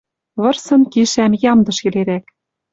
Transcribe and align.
Вырсын 0.41 0.81
кишӓм 0.91 1.33
ямдыш 1.51 1.77
йӹлерӓк. 1.83 2.25